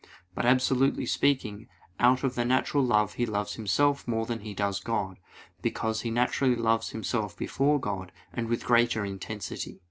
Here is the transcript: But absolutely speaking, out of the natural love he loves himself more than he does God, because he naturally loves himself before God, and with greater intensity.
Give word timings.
But 0.33 0.47
absolutely 0.47 1.05
speaking, 1.05 1.67
out 1.99 2.23
of 2.23 2.33
the 2.33 2.43
natural 2.43 2.83
love 2.83 3.13
he 3.13 3.25
loves 3.27 3.53
himself 3.53 4.07
more 4.07 4.25
than 4.25 4.39
he 4.39 4.55
does 4.55 4.79
God, 4.79 5.19
because 5.61 6.01
he 6.01 6.09
naturally 6.09 6.55
loves 6.55 6.89
himself 6.89 7.37
before 7.37 7.79
God, 7.79 8.11
and 8.33 8.47
with 8.49 8.65
greater 8.65 9.05
intensity. 9.05 9.79